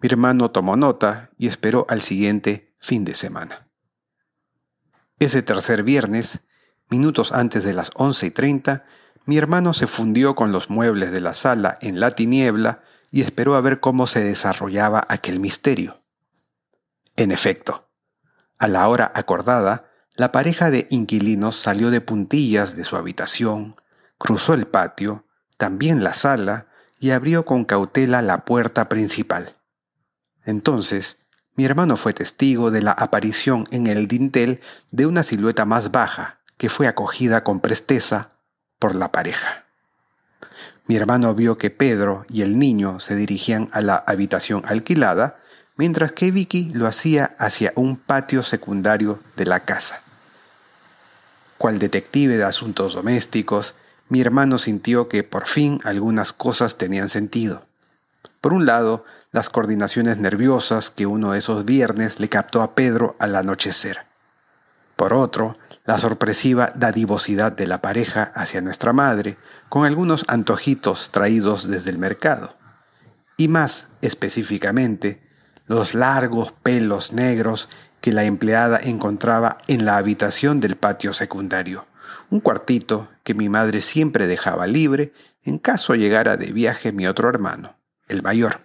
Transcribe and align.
Mi 0.00 0.08
hermano 0.08 0.50
tomó 0.50 0.76
nota 0.76 1.30
y 1.38 1.46
esperó 1.46 1.86
al 1.88 2.02
siguiente 2.02 2.74
fin 2.78 3.04
de 3.04 3.14
semana. 3.14 3.68
Ese 5.18 5.42
tercer 5.42 5.84
viernes, 5.84 6.40
minutos 6.90 7.32
antes 7.32 7.64
de 7.64 7.72
las 7.72 7.90
once 7.94 8.26
y 8.26 8.30
treinta, 8.30 8.84
mi 9.24 9.38
hermano 9.38 9.72
se 9.72 9.86
fundió 9.86 10.34
con 10.34 10.52
los 10.52 10.68
muebles 10.68 11.12
de 11.12 11.20
la 11.20 11.32
sala 11.32 11.78
en 11.80 12.00
la 12.00 12.10
tiniebla 12.10 12.82
y 13.10 13.22
esperó 13.22 13.54
a 13.54 13.62
ver 13.62 13.80
cómo 13.80 14.06
se 14.06 14.22
desarrollaba 14.22 15.06
aquel 15.08 15.40
misterio. 15.40 16.03
En 17.16 17.30
efecto, 17.30 17.88
a 18.58 18.66
la 18.66 18.88
hora 18.88 19.12
acordada, 19.14 19.90
la 20.16 20.32
pareja 20.32 20.70
de 20.70 20.86
inquilinos 20.90 21.56
salió 21.56 21.90
de 21.90 22.00
puntillas 22.00 22.76
de 22.76 22.84
su 22.84 22.96
habitación, 22.96 23.76
cruzó 24.18 24.54
el 24.54 24.66
patio, 24.66 25.24
también 25.56 26.02
la 26.02 26.14
sala, 26.14 26.66
y 26.98 27.10
abrió 27.10 27.44
con 27.44 27.64
cautela 27.64 28.22
la 28.22 28.44
puerta 28.44 28.88
principal. 28.88 29.56
Entonces, 30.44 31.18
mi 31.54 31.64
hermano 31.64 31.96
fue 31.96 32.14
testigo 32.14 32.70
de 32.70 32.82
la 32.82 32.92
aparición 32.92 33.64
en 33.70 33.86
el 33.86 34.08
dintel 34.08 34.60
de 34.90 35.06
una 35.06 35.22
silueta 35.22 35.64
más 35.64 35.92
baja, 35.92 36.40
que 36.56 36.68
fue 36.68 36.88
acogida 36.88 37.44
con 37.44 37.60
presteza 37.60 38.30
por 38.78 38.94
la 38.94 39.12
pareja. 39.12 39.66
Mi 40.86 40.96
hermano 40.96 41.34
vio 41.34 41.58
que 41.58 41.70
Pedro 41.70 42.24
y 42.28 42.42
el 42.42 42.58
niño 42.58 42.98
se 43.00 43.14
dirigían 43.14 43.70
a 43.72 43.80
la 43.80 43.96
habitación 43.96 44.62
alquilada 44.66 45.38
mientras 45.76 46.12
que 46.12 46.30
Vicky 46.30 46.70
lo 46.70 46.86
hacía 46.86 47.34
hacia 47.38 47.72
un 47.76 47.96
patio 47.96 48.42
secundario 48.42 49.20
de 49.36 49.46
la 49.46 49.60
casa. 49.60 50.02
Cual 51.58 51.78
detective 51.78 52.36
de 52.36 52.44
asuntos 52.44 52.94
domésticos, 52.94 53.74
mi 54.08 54.20
hermano 54.20 54.58
sintió 54.58 55.08
que 55.08 55.22
por 55.22 55.46
fin 55.46 55.80
algunas 55.84 56.32
cosas 56.32 56.76
tenían 56.76 57.08
sentido. 57.08 57.66
Por 58.40 58.52
un 58.52 58.66
lado, 58.66 59.04
las 59.32 59.50
coordinaciones 59.50 60.18
nerviosas 60.18 60.90
que 60.90 61.06
uno 61.06 61.32
de 61.32 61.38
esos 61.38 61.64
viernes 61.64 62.20
le 62.20 62.28
captó 62.28 62.62
a 62.62 62.74
Pedro 62.74 63.16
al 63.18 63.34
anochecer. 63.34 64.06
Por 64.96 65.12
otro, 65.12 65.56
la 65.84 65.98
sorpresiva 65.98 66.72
dadivosidad 66.74 67.52
de 67.52 67.66
la 67.66 67.82
pareja 67.82 68.30
hacia 68.34 68.60
nuestra 68.60 68.92
madre, 68.92 69.36
con 69.68 69.84
algunos 69.84 70.24
antojitos 70.28 71.10
traídos 71.10 71.68
desde 71.68 71.90
el 71.90 71.98
mercado. 71.98 72.56
Y 73.36 73.48
más 73.48 73.88
específicamente, 74.02 75.20
los 75.66 75.94
largos 75.94 76.52
pelos 76.52 77.12
negros 77.12 77.68
que 78.00 78.12
la 78.12 78.24
empleada 78.24 78.78
encontraba 78.82 79.58
en 79.66 79.84
la 79.84 79.96
habitación 79.96 80.60
del 80.60 80.76
patio 80.76 81.14
secundario, 81.14 81.86
un 82.30 82.40
cuartito 82.40 83.08
que 83.22 83.34
mi 83.34 83.48
madre 83.48 83.80
siempre 83.80 84.26
dejaba 84.26 84.66
libre 84.66 85.12
en 85.42 85.58
caso 85.58 85.94
llegara 85.94 86.36
de 86.36 86.52
viaje 86.52 86.92
mi 86.92 87.06
otro 87.06 87.28
hermano, 87.28 87.76
el 88.08 88.22
mayor. 88.22 88.60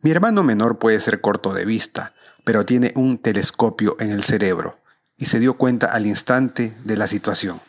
Mi 0.00 0.10
hermano 0.10 0.42
menor 0.42 0.78
puede 0.78 1.00
ser 1.00 1.20
corto 1.20 1.52
de 1.52 1.64
vista, 1.64 2.14
pero 2.44 2.64
tiene 2.64 2.92
un 2.94 3.18
telescopio 3.18 3.96
en 4.00 4.10
el 4.10 4.22
cerebro 4.22 4.80
y 5.16 5.26
se 5.26 5.38
dio 5.38 5.54
cuenta 5.58 5.86
al 5.86 6.06
instante 6.06 6.74
de 6.84 6.96
la 6.96 7.06
situación. 7.06 7.60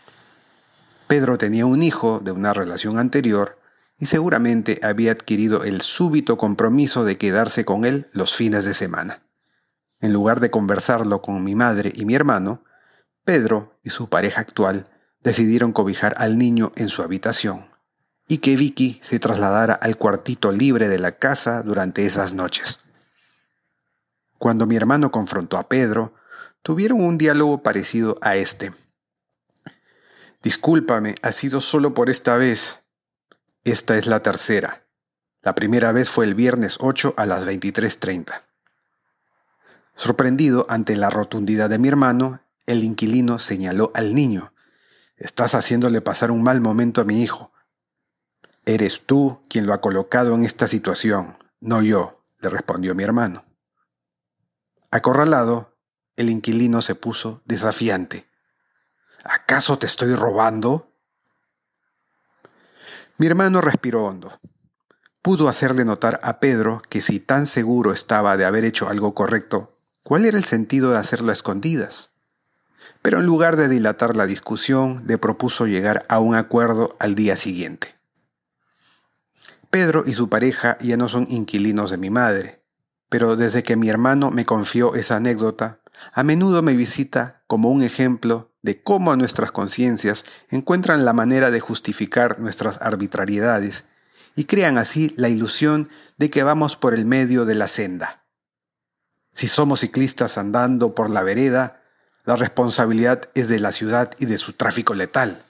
Pedro 1.08 1.38
tenía 1.38 1.66
un 1.66 1.84
hijo 1.84 2.22
de 2.24 2.32
una 2.32 2.54
relación 2.54 2.98
anterior 2.98 3.60
y 4.02 4.08
seguramente 4.08 4.80
había 4.82 5.12
adquirido 5.12 5.64
el 5.64 5.82
súbito 5.82 6.36
compromiso 6.36 7.06
de 7.06 7.20
quedarse 7.20 7.66
con 7.66 7.86
él 7.86 8.08
los 8.14 8.36
fines 8.36 8.66
de 8.66 8.74
semana. 8.74 9.22
En 10.00 10.12
lugar 10.12 10.40
de 10.40 10.50
conversarlo 10.50 11.22
con 11.22 11.44
mi 11.44 11.54
madre 11.54 11.94
y 11.94 12.06
mi 12.06 12.16
hermano, 12.16 12.64
Pedro 13.24 13.80
y 13.84 13.92
su 13.92 14.10
pareja 14.10 14.42
actual 14.42 14.90
decidieron 15.22 15.72
cobijar 15.72 16.16
al 16.18 16.40
niño 16.40 16.72
en 16.76 16.90
su 16.90 17.04
habitación 17.04 17.68
y 18.28 18.40
que 18.40 18.56
Vicky 18.56 19.00
se 19.04 19.20
trasladara 19.20 19.76
al 19.76 19.98
cuartito 19.98 20.52
libre 20.52 20.90
de 20.90 20.98
la 20.98 21.12
casa 21.12 21.62
durante 21.62 22.08
esas 22.08 22.34
noches. 22.34 22.80
Cuando 24.40 24.66
mi 24.66 24.76
hermano 24.78 25.12
confrontó 25.12 25.58
a 25.58 25.70
Pedro, 25.70 26.16
tuvieron 26.64 27.02
un 27.02 27.20
diálogo 27.20 27.62
parecido 27.62 28.18
a 28.22 28.36
este. 28.36 28.74
Discúlpame, 30.42 31.14
ha 31.22 31.32
sido 31.32 31.62
solo 31.62 31.94
por 31.94 32.10
esta 32.10 32.36
vez. 32.38 32.81
Esta 33.64 33.96
es 33.96 34.08
la 34.08 34.24
tercera. 34.24 34.88
La 35.44 35.54
primera 35.54 35.92
vez 35.92 36.10
fue 36.10 36.26
el 36.26 36.34
viernes 36.34 36.78
8 36.80 37.14
a 37.16 37.28
las 37.28 37.46
23.30. 37.46 38.42
Sorprendido 39.96 40.66
ante 40.68 40.96
la 40.96 41.12
rotundidad 41.12 41.70
de 41.70 41.78
mi 41.78 41.88
hermano, 41.88 42.42
el 42.66 42.84
inquilino 42.84 43.38
señaló 43.38 43.92
al 43.94 44.16
niño. 44.16 44.52
Estás 45.16 45.54
haciéndole 45.54 46.02
pasar 46.02 46.32
un 46.32 46.42
mal 46.42 46.60
momento 46.60 47.02
a 47.02 47.04
mi 47.04 47.22
hijo. 47.22 47.52
Eres 48.66 49.04
tú 49.06 49.42
quien 49.48 49.68
lo 49.68 49.74
ha 49.74 49.82
colocado 49.82 50.34
en 50.34 50.44
esta 50.44 50.68
situación, 50.68 51.38
no 51.60 51.84
yo, 51.84 52.24
le 52.40 52.50
respondió 52.50 52.96
mi 52.96 53.04
hermano. 53.04 53.46
Acorralado, 54.90 55.78
el 56.16 56.32
inquilino 56.32 56.82
se 56.82 56.96
puso 56.96 57.44
desafiante. 57.46 58.28
¿Acaso 59.24 59.78
te 59.78 59.86
estoy 59.86 60.16
robando? 60.16 60.91
Mi 63.22 63.28
hermano 63.28 63.62
respiró 63.62 64.06
hondo. 64.06 64.32
Pudo 65.22 65.48
hacerle 65.48 65.86
notar 65.86 66.20
a 66.24 66.40
Pedro 66.40 66.82
que 66.90 67.04
si 67.04 67.20
tan 67.20 67.46
seguro 67.46 67.94
estaba 67.94 68.36
de 68.36 68.46
haber 68.46 68.66
hecho 68.66 68.90
algo 68.90 69.14
correcto, 69.14 69.78
¿cuál 70.02 70.26
era 70.26 70.40
el 70.40 70.44
sentido 70.44 70.90
de 70.90 70.98
hacerlo 70.98 71.30
a 71.30 71.34
escondidas? 71.34 72.10
Pero 73.04 73.20
en 73.20 73.28
lugar 73.28 73.58
de 73.58 73.70
dilatar 73.70 74.16
la 74.16 74.26
discusión, 74.26 75.04
le 75.06 75.20
propuso 75.20 75.68
llegar 75.68 76.04
a 76.10 76.20
un 76.20 76.34
acuerdo 76.34 76.96
al 76.98 77.14
día 77.14 77.36
siguiente. 77.36 77.94
Pedro 79.70 80.04
y 80.08 80.14
su 80.14 80.28
pareja 80.28 80.80
ya 80.80 80.98
no 80.98 81.08
son 81.08 81.28
inquilinos 81.30 81.92
de 81.92 81.98
mi 81.98 82.10
madre, 82.10 82.64
pero 83.08 83.36
desde 83.36 83.62
que 83.62 83.76
mi 83.76 83.90
hermano 83.90 84.32
me 84.32 84.46
confió 84.46 84.96
esa 84.96 85.18
anécdota, 85.18 85.82
a 86.12 86.24
menudo 86.24 86.64
me 86.64 86.74
visita 86.74 87.44
como 87.46 87.70
un 87.70 87.84
ejemplo 87.84 88.51
de 88.62 88.82
cómo 88.82 89.16
nuestras 89.16 89.52
conciencias 89.52 90.26
encuentran 90.50 91.06
la 91.06 91.14
manera 91.14 91.52
de 91.52 91.60
justificar 91.60 92.40
nuestras 92.40 92.80
arbitrariedades 92.82 93.86
y 94.36 94.46
crean 94.46 94.78
así 94.78 95.14
la 95.18 95.30
ilusión 95.30 95.90
de 96.18 96.30
que 96.30 96.44
vamos 96.44 96.78
por 96.78 96.94
el 96.94 97.06
medio 97.06 97.46
de 97.46 97.56
la 97.56 97.68
senda. 97.68 98.24
Si 99.34 99.48
somos 99.48 99.82
ciclistas 99.82 100.38
andando 100.38 100.94
por 100.94 101.10
la 101.10 101.24
vereda, 101.24 101.82
la 102.26 102.36
responsabilidad 102.36 103.30
es 103.34 103.48
de 103.48 103.60
la 103.60 103.72
ciudad 103.72 104.12
y 104.20 104.26
de 104.26 104.38
su 104.38 104.54
tráfico 104.54 104.94
letal. 104.94 105.44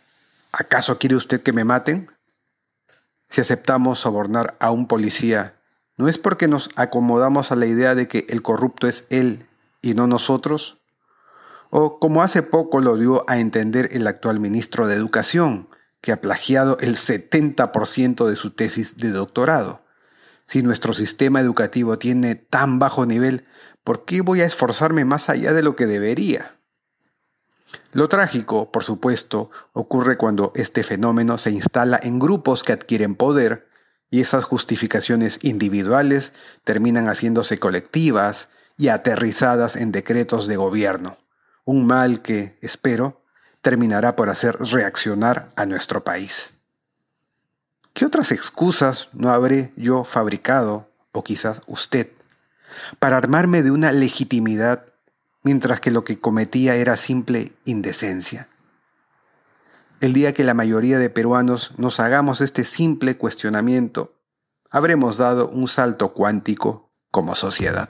¿Acaso 0.51 0.97
quiere 0.97 1.15
usted 1.15 1.41
que 1.41 1.53
me 1.53 1.63
maten? 1.63 2.11
Si 3.29 3.41
aceptamos 3.41 3.99
sobornar 3.99 4.55
a 4.59 4.71
un 4.71 4.87
policía, 4.87 5.55
¿no 5.97 6.07
es 6.07 6.17
porque 6.17 6.47
nos 6.47 6.69
acomodamos 6.75 7.51
a 7.51 7.55
la 7.55 7.65
idea 7.65 7.95
de 7.95 8.07
que 8.07 8.25
el 8.29 8.41
corrupto 8.41 8.87
es 8.87 9.05
él 9.09 9.45
y 9.81 9.93
no 9.93 10.07
nosotros? 10.07 10.80
O 11.71 11.99
como 11.99 12.21
hace 12.21 12.43
poco 12.43 12.81
lo 12.81 12.97
dio 12.97 13.23
a 13.27 13.39
entender 13.39 13.89
el 13.93 14.05
actual 14.05 14.39
ministro 14.39 14.87
de 14.87 14.95
Educación, 14.95 15.69
que 16.01 16.11
ha 16.11 16.19
plagiado 16.19 16.77
el 16.81 16.95
70% 16.95 18.27
de 18.27 18.35
su 18.35 18.51
tesis 18.51 18.97
de 18.97 19.11
doctorado. 19.11 19.81
Si 20.45 20.63
nuestro 20.63 20.93
sistema 20.93 21.39
educativo 21.39 21.97
tiene 21.97 22.35
tan 22.35 22.77
bajo 22.77 23.05
nivel, 23.05 23.45
¿por 23.85 24.03
qué 24.03 24.19
voy 24.19 24.41
a 24.41 24.45
esforzarme 24.45 25.05
más 25.05 25.29
allá 25.29 25.53
de 25.53 25.63
lo 25.63 25.77
que 25.77 25.85
debería? 25.85 26.57
Lo 27.93 28.09
trágico, 28.09 28.69
por 28.69 28.83
supuesto, 28.83 29.49
ocurre 29.71 30.17
cuando 30.17 30.51
este 30.55 30.83
fenómeno 30.83 31.37
se 31.37 31.51
instala 31.51 31.97
en 32.03 32.19
grupos 32.19 32.63
que 32.63 32.73
adquieren 32.73 33.15
poder 33.15 33.69
y 34.09 34.19
esas 34.19 34.43
justificaciones 34.43 35.39
individuales 35.41 36.33
terminan 36.65 37.07
haciéndose 37.07 37.59
colectivas 37.59 38.49
y 38.77 38.89
aterrizadas 38.89 39.77
en 39.77 39.93
decretos 39.93 40.47
de 40.47 40.57
gobierno, 40.57 41.17
un 41.65 41.85
mal 41.85 42.21
que, 42.21 42.57
espero, 42.61 43.21
terminará 43.61 44.15
por 44.15 44.29
hacer 44.29 44.57
reaccionar 44.59 45.49
a 45.55 45.65
nuestro 45.65 46.03
país. 46.03 46.53
¿Qué 47.93 48.05
otras 48.05 48.31
excusas 48.31 49.09
no 49.13 49.29
habré 49.29 49.71
yo 49.75 50.03
fabricado, 50.03 50.89
o 51.11 51.23
quizás 51.23 51.61
usted, 51.67 52.09
para 52.99 53.17
armarme 53.17 53.63
de 53.63 53.71
una 53.71 53.91
legitimidad 53.91 54.85
mientras 55.43 55.79
que 55.79 55.91
lo 55.91 56.03
que 56.03 56.19
cometía 56.19 56.75
era 56.75 56.97
simple 56.97 57.53
indecencia? 57.65 58.47
El 59.99 60.13
día 60.13 60.33
que 60.33 60.43
la 60.43 60.55
mayoría 60.55 60.97
de 60.97 61.09
peruanos 61.09 61.73
nos 61.77 61.99
hagamos 61.99 62.41
este 62.41 62.65
simple 62.65 63.17
cuestionamiento, 63.17 64.15
habremos 64.71 65.17
dado 65.17 65.49
un 65.49 65.67
salto 65.67 66.13
cuántico 66.13 66.89
como 67.11 67.35
sociedad. 67.35 67.89